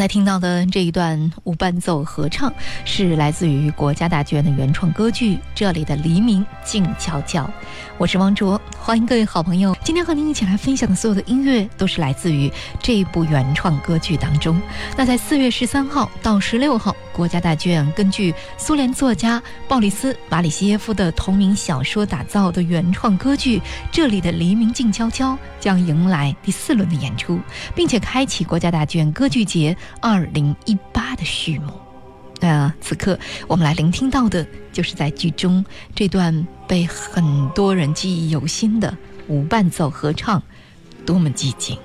[0.00, 2.50] 刚才听到的这一段无伴奏合唱，
[2.86, 7.44] 是来自于国家大剧院的原创歌剧《这里的黎明静悄悄》。
[7.98, 9.76] 我是王卓，欢迎各位好朋友。
[9.84, 12.50] 今天和您一起来分享的所有的音乐，都是来自于
[12.82, 14.60] 这一部原创歌剧当中。
[14.96, 23.58] 那在四月十三号到十六号，国家大剧院根据苏联作家鲍里斯·马里西耶夫的同名小说打造的原创歌剧
[23.92, 27.38] 《这里的黎明静悄悄》将迎来第四轮的演出，
[27.74, 29.76] 并且开启国家大剧院歌剧节。
[30.00, 31.70] 二零一八的序幕，
[32.40, 35.64] 那此刻我们来聆听到的，就是在剧中
[35.94, 38.96] 这段被很多人记忆犹新的
[39.28, 40.42] 无伴奏合唱，
[41.04, 41.78] 多么寂静。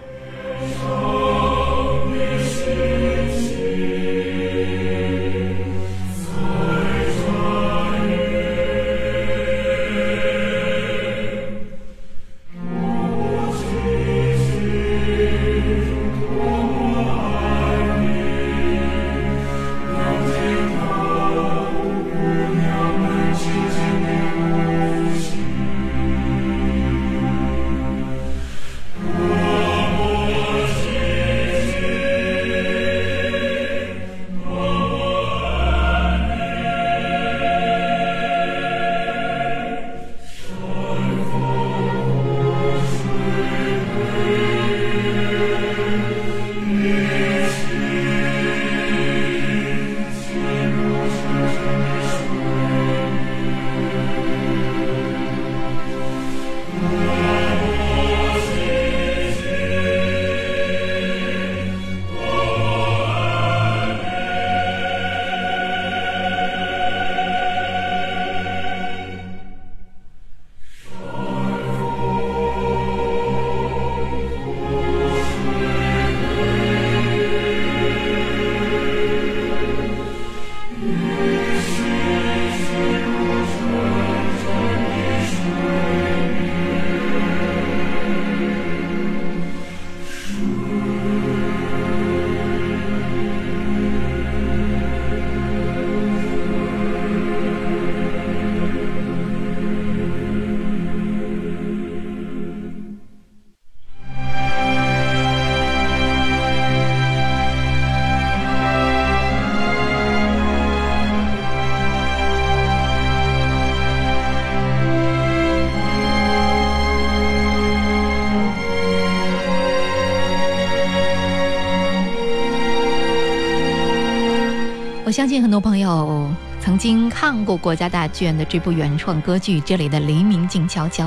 [125.15, 126.24] 相信很多朋友。
[126.65, 131.05] 曾经看过国家大剧院的这部原创歌剧《这里的黎明静悄悄》，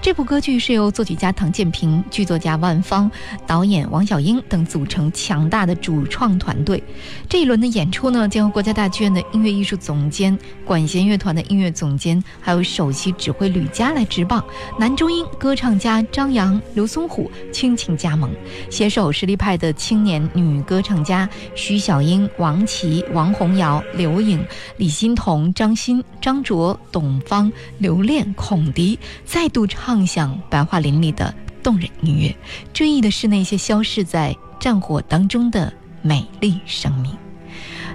[0.00, 3.10] 这部歌剧是由作曲家唐建平、剧作家万芳、
[3.46, 6.82] 导演王小英等组成强大的主创团队。
[7.28, 14.42] 这一轮的演出呢，将由国家大剧院的音乐艺术总监、管弦乐团的音乐总监，还有首席指挥吕嘉来执棒，
[14.78, 18.30] 男中音歌唱家张扬、刘松虎倾情加盟，
[18.70, 24.42] 携手实力派的青年女歌唱家徐小英、王琦、王红瑶、刘颖、
[24.78, 24.93] 李。
[24.94, 32.34] 欣桐、张欣、张卓、董芳、刘恋、孔迪再度唱响白桦林里的动人音乐，
[32.72, 35.70] 追忆的是那些消逝在战火当中的
[36.00, 37.10] 美丽生命。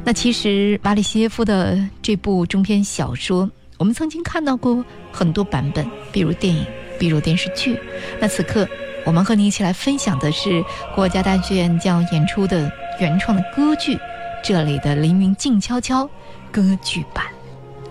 [0.03, 6.65] 那其实马里西耶夫的这部中篇小说，我们曾经看到过很多版本，比如电影，
[6.99, 7.79] 比如电视剧。
[8.19, 8.67] 那此刻，
[9.05, 10.63] 我们和你一起来分享的是
[10.95, 13.95] 国家大剧院将演出的原创的歌剧
[14.43, 16.05] 《这里的黎明静悄悄》。
[16.51, 17.25] 歌剧版，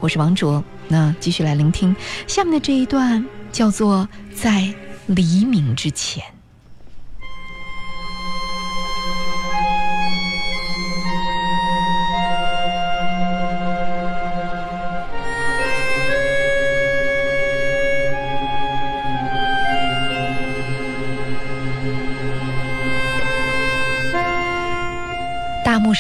[0.01, 0.63] 我是王卓。
[0.89, 1.95] 那继续来聆听
[2.27, 4.73] 下面的这一段，叫做《在
[5.07, 6.25] 黎明之前》。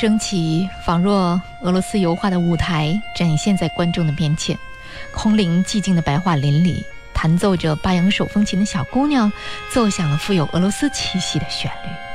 [0.00, 4.56] 升起，仿若俄罗斯油画的舞台展现在观众的面前。
[5.12, 9.32] 空灵寂静的白桦林里，弹奏着巴扬手风琴的小姑娘，
[9.72, 12.07] 奏响了富有俄罗斯气息的旋律。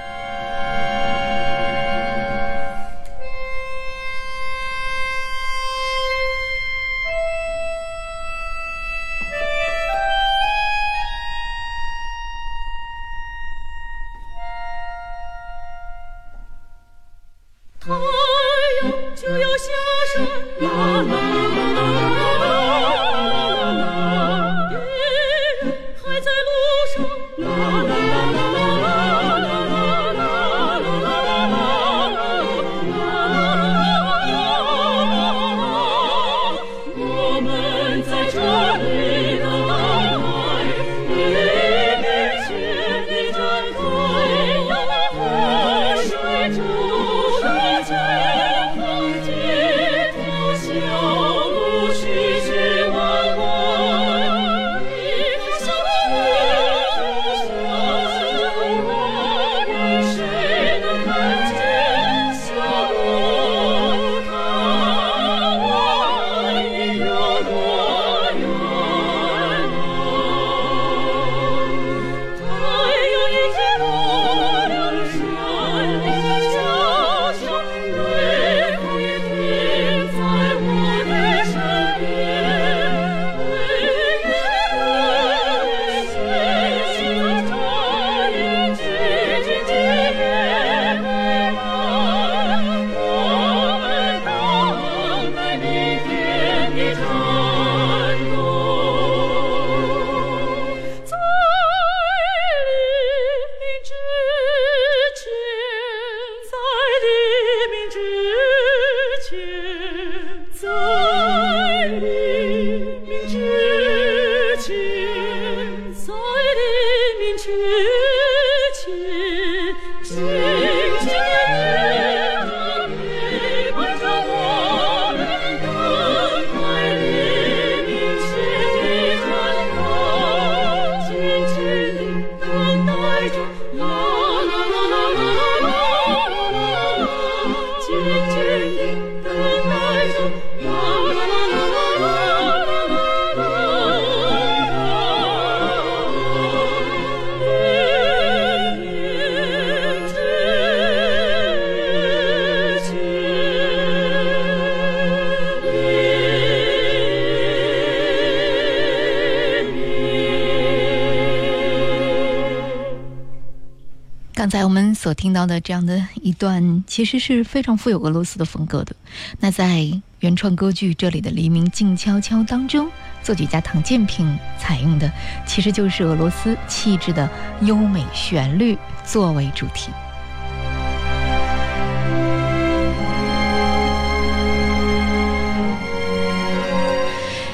[165.03, 168.95] 所听到的这样的一段，其实是非常富有俄罗斯的风格的。
[169.37, 169.85] 那在
[170.21, 172.89] 原创歌剧这里的《黎明静悄悄》当中，
[173.21, 175.11] 作曲家唐建平采用的
[175.45, 177.29] 其实就是俄罗斯气质的
[177.63, 179.91] 优美旋律作为主题。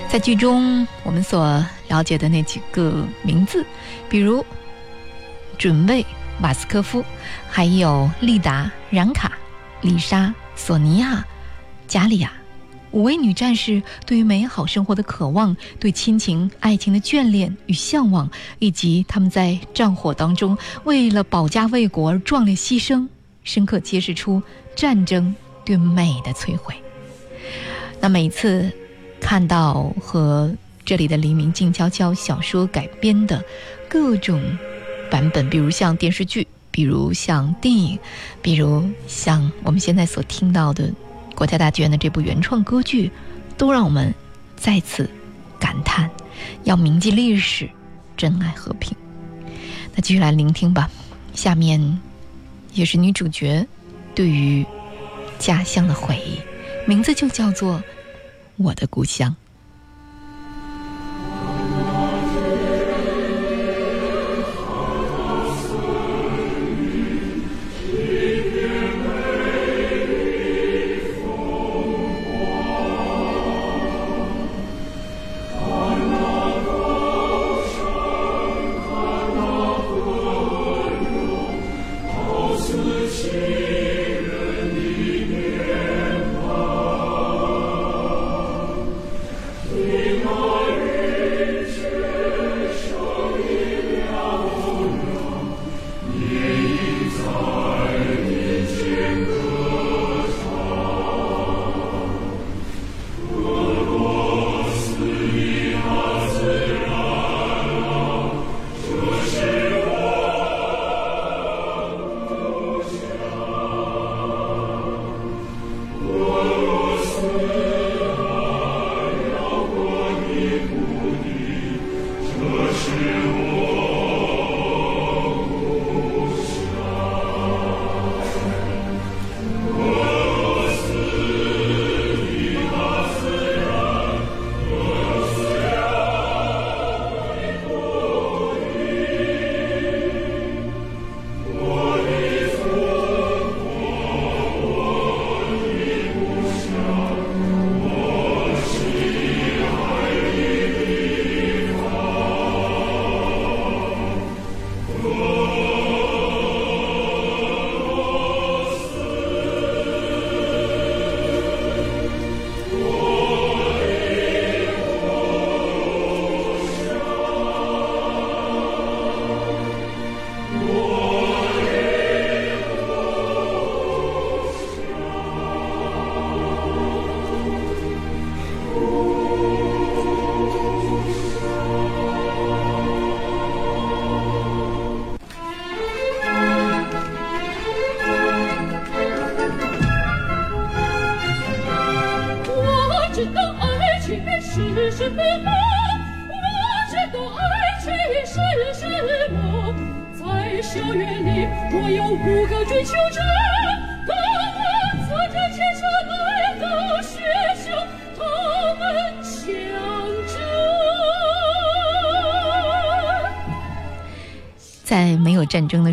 [0.08, 3.66] 在剧中我们所了解的那几个名字，
[4.08, 4.46] 比如
[5.58, 6.06] 准备。
[6.42, 7.04] 马斯科夫，
[7.50, 9.38] 还有丽达、冉卡、
[9.82, 11.24] 丽莎、索尼娅、
[11.86, 12.32] 加里亚，
[12.92, 18.30] 五位女战士对于美好生活的渴望，对亲情、爱情的眷恋与向往，
[18.60, 23.08] 以及他们在战火当中为了保家卫国而壮烈牺牲，
[23.44, 24.42] 深刻揭示出
[24.76, 26.74] 战争对美的摧毁。
[28.00, 28.72] 那每次
[29.20, 30.56] 看到和
[30.86, 33.44] 这里的《黎明静悄悄》小说改编的
[33.90, 34.42] 各种。
[35.10, 38.00] 版本，比如像电视剧，比如像电影，
[38.42, 40.92] 比如像我们现在所听到的
[41.36, 43.12] 国家大剧院的这部原创歌剧，
[43.58, 44.14] 都让我们
[44.56, 45.10] 再次
[45.60, 46.10] 感叹：
[46.64, 47.70] 要铭记历史，
[48.16, 48.96] 珍爱和平。
[49.96, 50.90] 那继续来聆听吧。
[51.34, 52.00] 下面
[52.74, 53.66] 也是女主角
[54.14, 54.66] 对于
[55.38, 56.40] 家乡的回忆，
[56.86, 57.76] 名字就叫做
[58.58, 59.32] 《我的故乡》。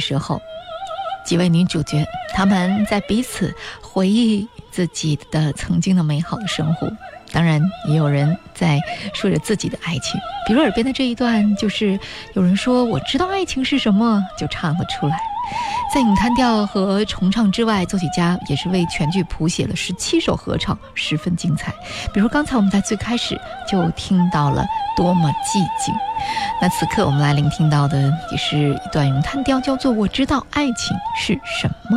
[0.07, 0.41] 时候，
[1.25, 6.89] 几位女主角，她们在彼此回忆自己的曾经的美好的生活。
[7.33, 8.79] 当然，也有人在
[9.13, 10.21] 说着自己的爱情。
[10.47, 11.99] 比如耳边的这一段，就是
[12.35, 15.19] 有人说：“我知道爱情是什么”，就唱了出来。
[15.97, 21.73] 在咏叹调和重唱之外，作曲家也是为全剧谱写了十七首合唱，十分精彩。
[22.13, 24.63] 比如刚才我们在最开始就听到了
[24.95, 25.95] 多么寂静，
[26.61, 31.97] 那此刻我们来聆听到的也是一段咏叹调，叫做《我知道爱情是什么》。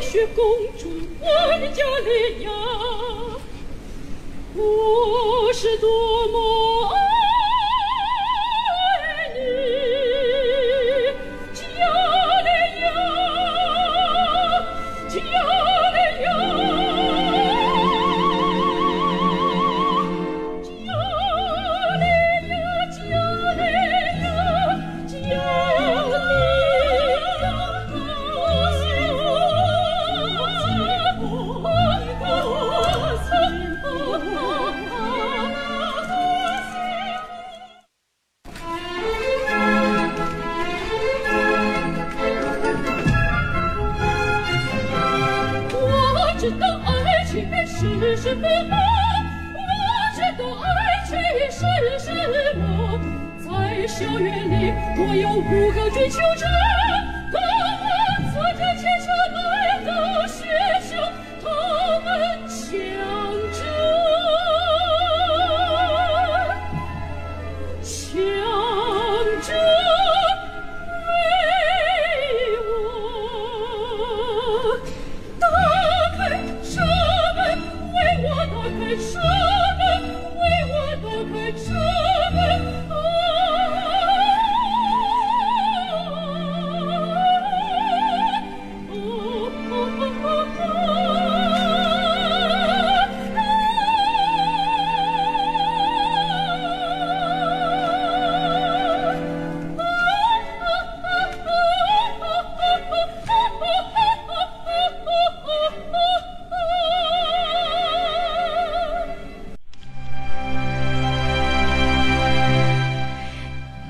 [0.00, 0.44] 雪公
[0.78, 0.88] 主，
[1.20, 1.26] 我
[1.58, 2.50] 的加里亚，
[4.54, 5.88] 我是多
[6.28, 7.09] 么爱。
[55.02, 56.69] 我有五个追求者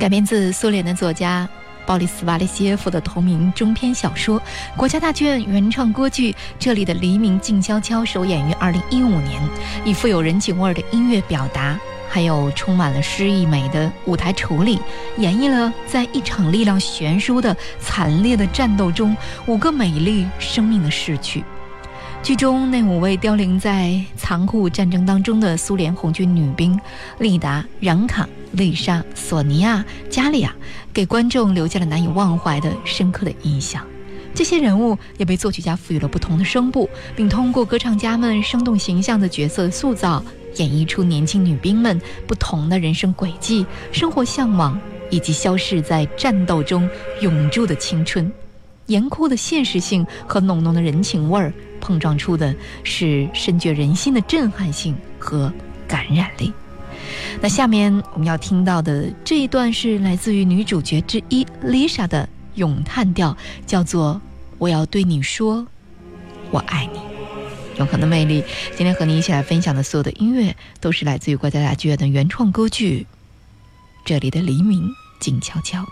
[0.01, 1.47] 改编自苏联的作家
[1.85, 4.41] 鲍里斯·瓦列西耶夫的同名中篇小说。
[4.75, 9.43] 国家大剧院原创歌剧《这里的黎明静悄悄》首演于二零一五年，
[9.85, 14.81] 以富有人情味的音乐表达，还有充满了诗意美的舞台处理，
[15.19, 21.45] 演绎了在一场力量悬殊的惨烈的战斗中，五个美丽生命的逝去。
[22.23, 26.79] 剧中那五位凋零在残酷战争当中的苏联红军女兵
[27.19, 30.55] 丽达、冉卡、丽莎、索尼娅、加利亚，
[30.93, 33.87] 给观众留下了难以忘怀的深刻的印象。
[34.33, 40.23] 这些人物也被作曲家赋予了不同的声部，并通过歌唱家们生动形象的角色塑造，
[40.57, 46.89] 演绎出年轻女兵们不同的人生轨迹、生活向往，以及消逝在战斗中
[47.21, 48.31] 永驻的青春。
[48.87, 55.53] 严酷的现实性和浓浓的人情味儿碰撞出的是深觉人心的震撼性和
[55.87, 56.53] 感染力。
[57.41, 63.37] 那下面我们要听到的这一段是来自于女主角之一 Lisa 的咏叹调，
[63.67, 64.21] 叫做
[64.59, 65.67] “我要对你说，
[66.51, 67.01] 我爱你”。
[67.79, 68.45] 永恒的魅力。
[68.77, 73.07] 今天和你一起来分享的所有的音乐，都是来自于国家大剧院的原创歌剧。
[74.05, 75.87] 这里的黎明静悄悄。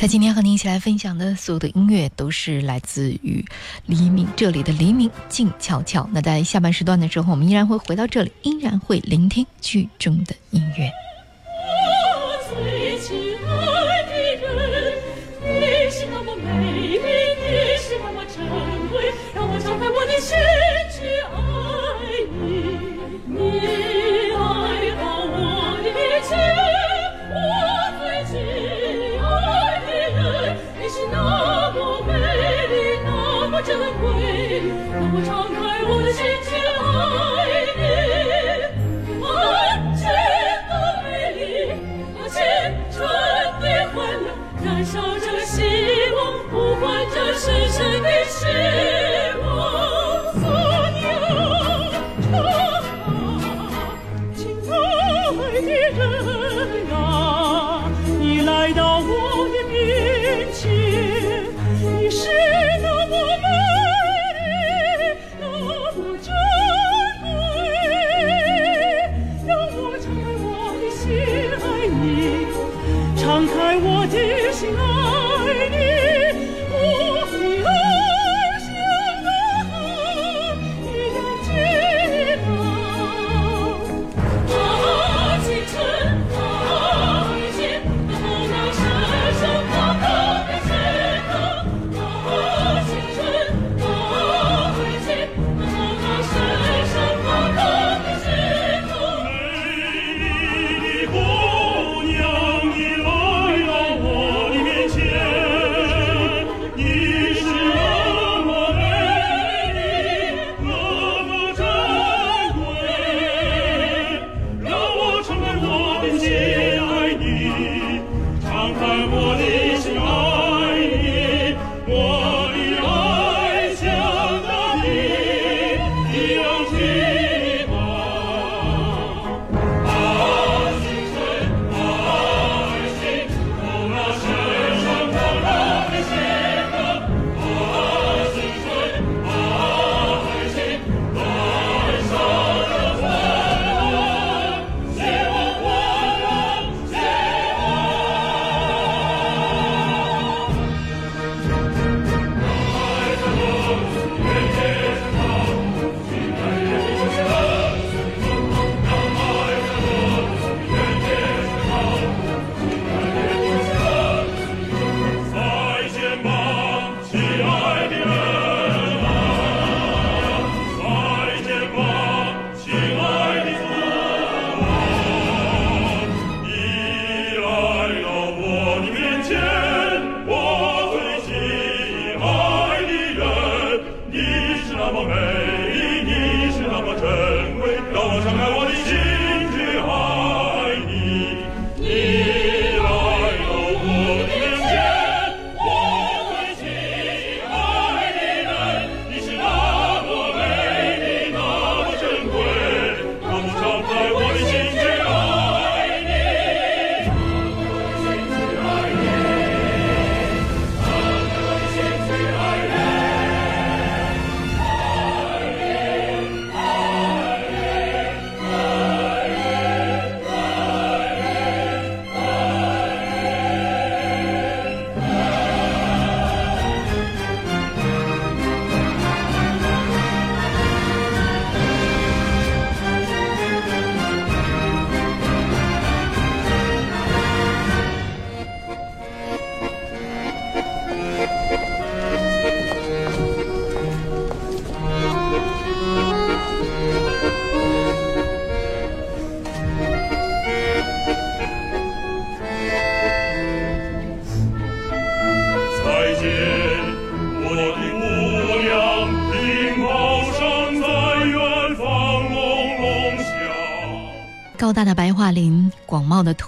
[0.00, 3.44] 他今天和您一起来分享的所有的音乐，都是来自于
[3.84, 6.08] 黎明这里的黎明静悄悄。
[6.10, 10.90] 那在下半时段的时候，我们依然会回到这里，依然会聆听剧中的音乐。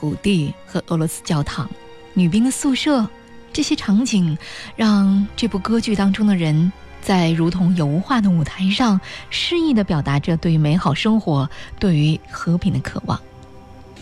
[0.03, 1.71] 土地和俄罗斯教堂、
[2.13, 3.07] 女兵的宿舍，
[3.53, 4.37] 这些场景
[4.75, 13.17] 让这部歌剧当中的人在如同油画的舞台上，诗意地表达着对于美好生活、对于和平的渴望。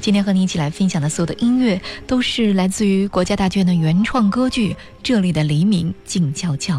[0.00, 6.78] 今天和你一起来分享的所有的音乐，都是来自于国家大剧院的原创歌剧《这里的黎明静悄悄》。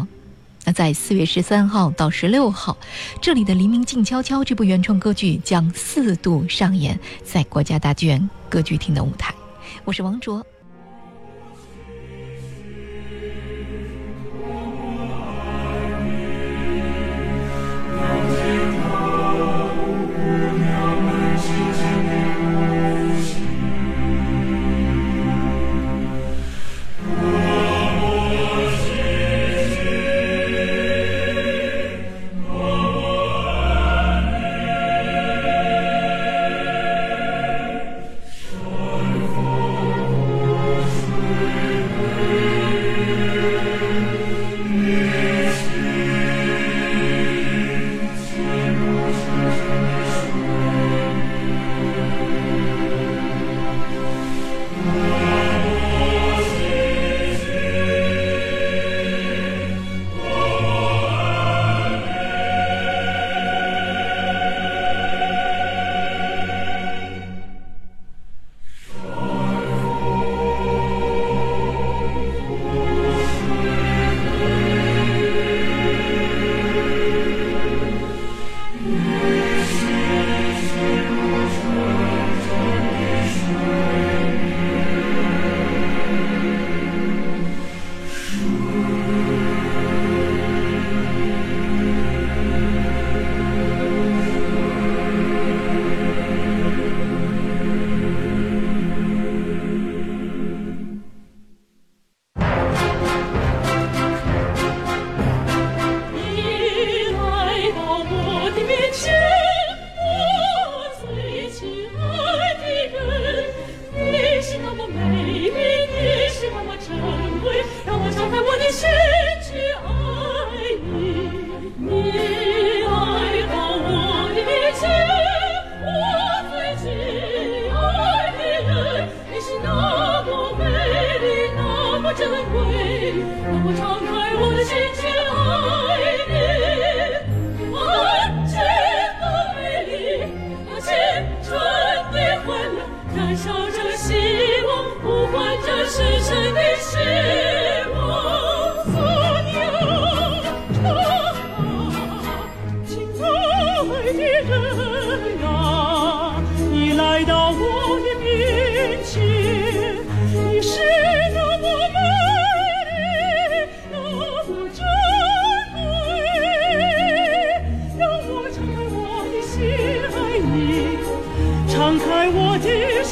[0.64, 2.76] 那在四月十三号到十六号，
[3.20, 9.34] 这里的《黎明静悄悄》这部原创歌剧将四度上演在国家大剧院歌剧厅的舞台。
[9.84, 10.44] 我是王卓。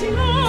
[0.01, 0.40] Massimo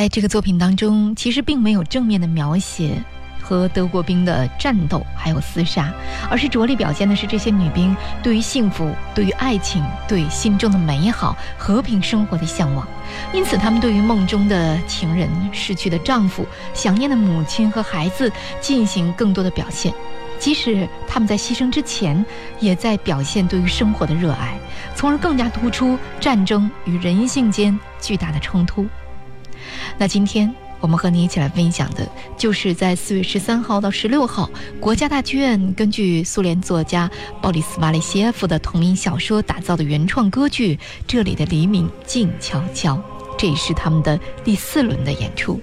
[0.00, 3.04] 在这个作品当中，其实并没有正面的描写
[3.38, 5.92] 和德国兵的战斗还有厮杀，
[6.30, 12.88] 而是着力表现的是这些女兵对于幸福、对于爱情、对心中的美好、和平生活的向往。
[13.34, 19.92] 因此，她们对于梦中的情人、逝去的丈夫、想念的母亲和孩子进行更多的表现。
[20.38, 22.24] 即使他们在牺牲之前，
[22.58, 24.58] 也在表现对于生活的热爱，
[24.94, 28.86] 从而更加突出战争与人性间巨大的冲突。
[30.00, 34.48] 那今天我们和你一起来分享的，就是在四月十三号到十六号，
[34.80, 37.10] 国家大剧院根据苏联作家
[37.42, 40.74] 鲍里斯·瓦列谢夫的同名小说打造的原创歌剧
[41.06, 42.94] 《这里的黎明静悄悄》，
[43.36, 45.60] 这也是他们的第四轮的演出。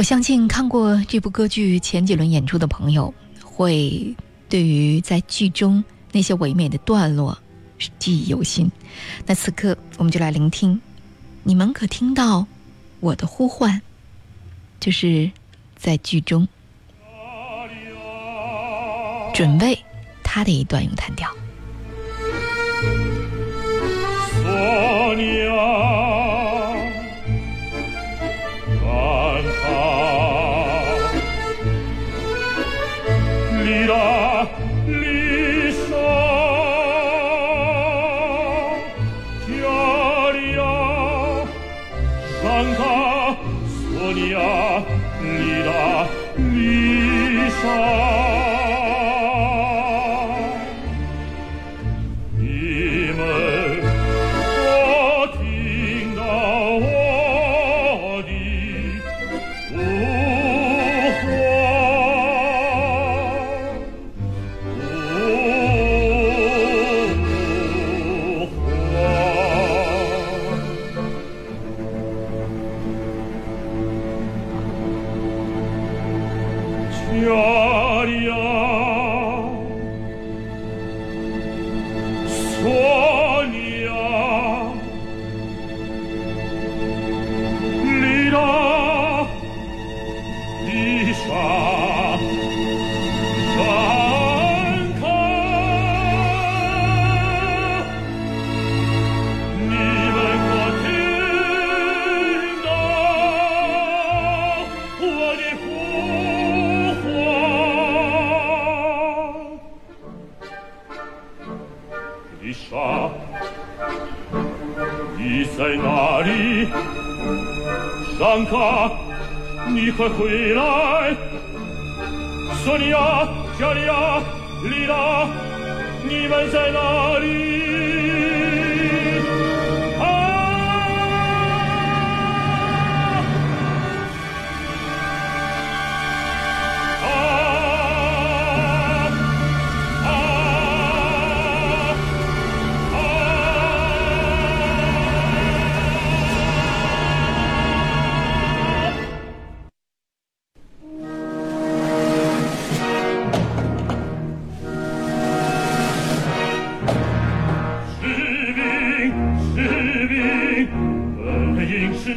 [0.00, 3.12] 我相信看过这部歌剧前几轮演出的朋友，
[3.44, 4.16] 会
[4.48, 7.36] 对于在剧中那些唯美的段落
[7.98, 8.72] 记忆犹新。
[9.26, 10.80] 那此刻，我们就来聆听，
[11.42, 12.46] 你们可听到
[13.00, 13.78] 我的呼唤？
[14.80, 15.30] 就是
[15.76, 16.48] 在剧中
[19.34, 19.78] 准备
[20.24, 21.30] 他的一段咏叹调。
[47.62, 48.29] 上。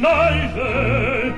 [0.04, 1.32] 男人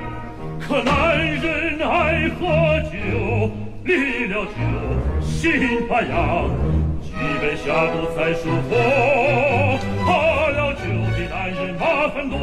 [0.59, 2.45] 可男人爱喝
[2.91, 3.49] 酒
[3.85, 6.49] 离了酒心发痒
[7.01, 8.75] 举杯下肚才舒服
[10.03, 10.11] 喝
[10.49, 10.83] 了酒
[11.15, 12.37] 的男人麻烦多。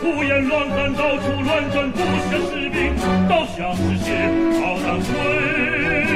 [0.00, 2.96] 胡言乱语到处乱转不像士兵
[3.28, 4.06] 倒像是些
[4.62, 6.07] 好蛋鬼。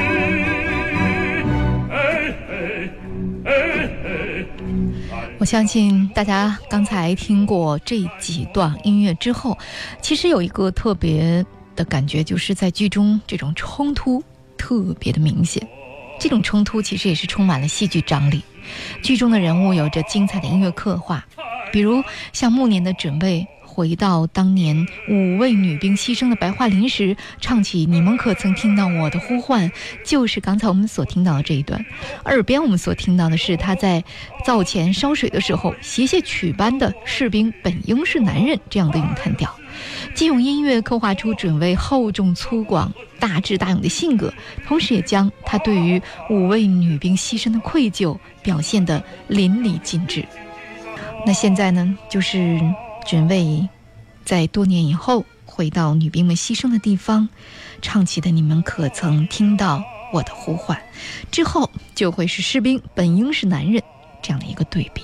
[5.43, 9.57] 我相信大家刚才听过这几段音乐之后，
[10.01, 14.23] 其实有一个特别的感觉，就是在剧中这种冲突
[14.57, 15.67] 特别的明显。
[16.17, 18.41] 这种冲突其实也是充满了戏剧张力。
[19.03, 21.25] 剧中的人物有着精彩的音乐刻画，
[21.73, 23.45] 比如像暮年的准备。
[23.73, 29.71] 回到当年五位女兵牺牲的白桦林时，唱起“你们可曾听到我的呼唤”，
[30.05, 31.83] 就是刚才我们所听到的这一段。
[32.25, 34.03] 耳边我们所听到的是他在
[34.45, 39.49] 灶前烧水的时候，写写曲般的“士兵本应是男人”这样的咏叹调，
[40.13, 42.87] 既用音乐刻画出准尉厚重粗犷、
[43.19, 44.31] 大智大勇的性格，
[44.67, 45.99] 同时也将他对于
[46.29, 50.23] 五位女兵牺牲的愧疚表现得淋漓尽致。
[51.25, 52.61] 那现在呢，就是。
[53.05, 53.67] 准备，
[54.25, 57.29] 在多年以后回到女兵们牺牲的地方，
[57.81, 60.81] 唱起的你们可曾听到我的呼唤？
[61.29, 63.83] 之后就会是士兵本应是男人
[64.21, 65.03] 这样的一个对比。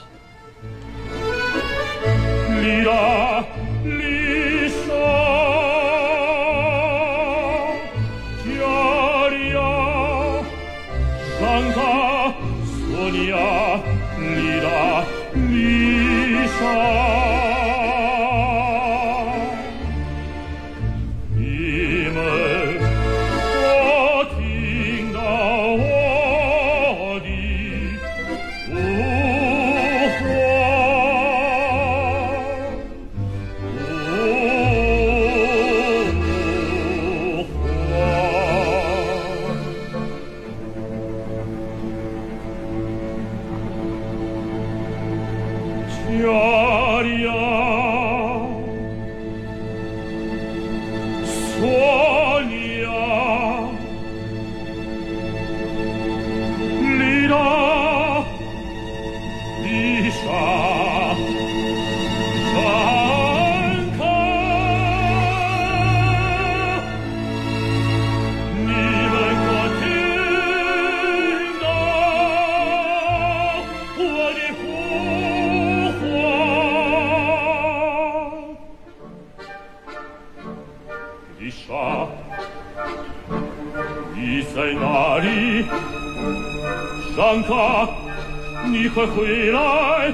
[88.93, 90.13] qualcuno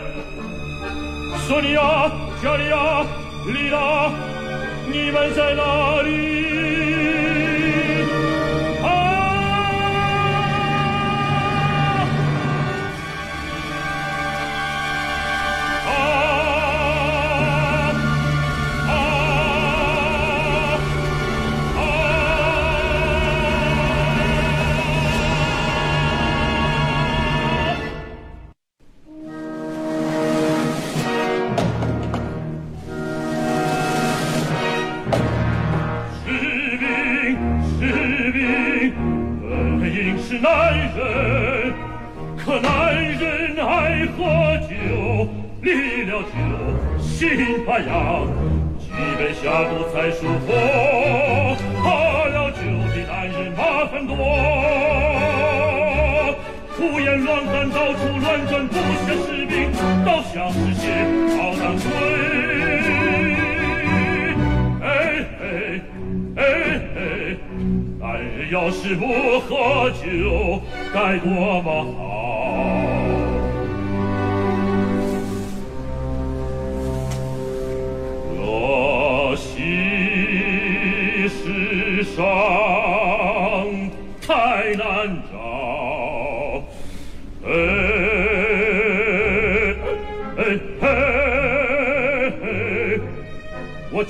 [1.48, 3.06] Sonia, Chiaria,
[3.46, 4.12] Lira,
[4.88, 6.35] Nivel Zenari
[47.86, 47.94] 心发痒，
[48.80, 48.86] 几
[49.18, 50.48] 杯下肚才舒服。
[51.84, 51.86] 喝
[52.30, 52.60] 了酒
[52.90, 54.16] 的男人麻烦多，
[56.76, 58.74] 胡言乱语，到处乱转，不
[59.06, 59.54] 像士兵，
[60.04, 60.84] 倒像是些
[61.38, 61.86] 炮弹鬼。
[64.82, 64.86] 哎
[65.42, 65.44] 哎
[66.36, 66.40] 哎
[66.96, 67.00] 哎，
[68.00, 69.04] 男人要是不
[69.42, 69.54] 喝
[69.92, 70.62] 酒，
[70.94, 71.30] 该多
[71.62, 71.68] 么
[71.98, 72.05] 好。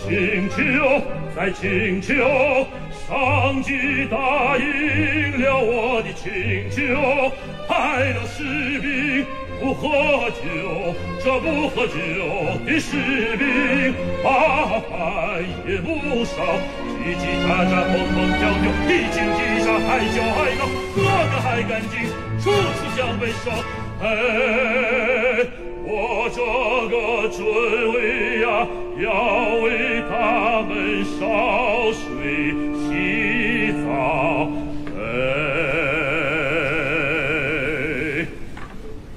[0.08, 1.02] 请求，
[1.36, 2.14] 再请求，
[3.08, 7.32] 上级答应了我的请求，
[7.68, 8.44] 派了士
[8.80, 9.26] 兵
[9.60, 9.90] 不喝
[10.30, 10.94] 酒，
[11.24, 11.94] 这不喝酒
[12.66, 12.96] 的士
[13.38, 13.94] 兵，
[14.24, 16.36] 把饭也不少。
[17.02, 20.62] 叽叽喳喳，蹦蹦跳跳，一惊一乍，还叫还闹，
[20.94, 21.94] 喝个还干净，
[22.40, 23.44] 处处像被烧。
[24.02, 24.06] 哎，
[25.88, 25.90] 我
[26.34, 26.38] 这
[26.90, 26.94] 个
[27.30, 27.38] 准
[27.94, 28.46] 尉呀，
[29.04, 29.06] 要
[29.64, 29.66] 为
[31.20, 31.22] 烧
[31.94, 32.02] 水
[32.74, 32.86] 洗
[33.84, 33.88] 澡。
[34.98, 35.00] 哎，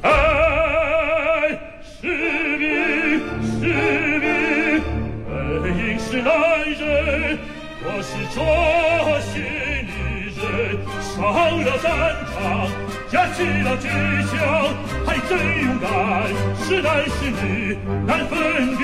[0.02, 0.08] 哎，
[1.82, 2.02] 士
[2.58, 2.62] 兵，
[3.42, 3.60] 士
[4.20, 4.26] 兵，
[5.28, 5.30] 哎，
[5.66, 6.08] 应是？
[6.22, 6.28] 男
[6.78, 6.82] 人。
[7.80, 8.36] 我是这
[9.20, 9.32] 些
[9.82, 9.90] 女
[10.36, 10.38] 人
[11.00, 11.06] 上
[11.62, 11.86] 了战
[12.34, 12.36] 场，
[13.08, 13.86] 架起了机
[14.28, 14.36] 枪，
[15.06, 15.30] 还真
[15.64, 15.86] 勇敢。
[16.64, 17.18] 是男是？
[17.30, 17.42] 女
[18.06, 18.32] 难分
[18.76, 18.82] 别，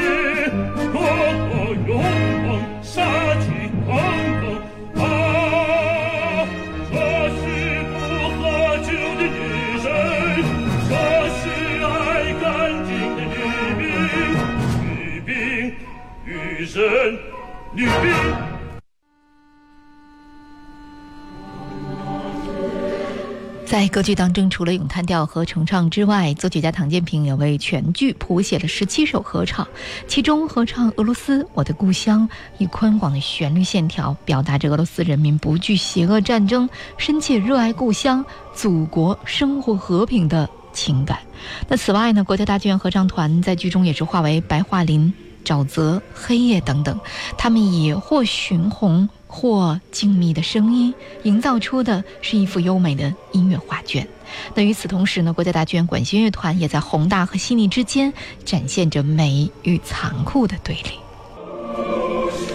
[23.94, 29.64] 歌剧当中，除了咏叹调和重唱之外，作曲家唐建平也为全剧谱写了十七首合唱。
[30.08, 32.28] 其中，合唱《俄罗斯，我的故乡》
[32.58, 36.68] 以宽广的旋律线条，表达着俄罗斯人民不惧邪恶战争、
[36.98, 41.20] 深切热爱故乡、祖国生活和平的情感。
[41.68, 45.14] 那此外呢，国家大剧院合唱团在剧中也是化为白桦林、
[45.44, 46.98] 沼泽、黑夜等等，
[47.38, 49.08] 他们以或寻红。
[49.34, 54.06] 或静谧的声音营造出的是一幅优美的音乐画卷。
[54.54, 58.12] 那与此同时呢国家大剧院管弦乐团也在宏大和细腻之间
[58.44, 62.53] 展现着美与残酷的对立。